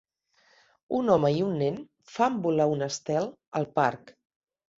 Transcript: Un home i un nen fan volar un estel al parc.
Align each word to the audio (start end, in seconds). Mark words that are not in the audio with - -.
Un 0.99 1.11
home 1.15 1.29
i 1.39 1.43
un 1.47 1.53
nen 1.63 1.77
fan 2.15 2.41
volar 2.47 2.67
un 2.73 2.87
estel 2.87 3.29
al 3.61 3.71
parc. 3.79 4.13